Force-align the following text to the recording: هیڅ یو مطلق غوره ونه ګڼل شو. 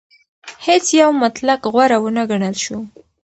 هیڅ 0.65 0.85
یو 1.01 1.09
مطلق 1.23 1.61
غوره 1.73 1.97
ونه 2.01 2.23
ګڼل 2.31 2.55
شو. 2.63 2.77